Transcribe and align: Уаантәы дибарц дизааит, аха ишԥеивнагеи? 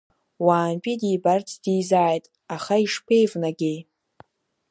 Уаантәы 0.45 0.93
дибарц 0.99 1.49
дизааит, 1.63 2.25
аха 2.55 2.75
ишԥеивнагеи? 2.83 3.77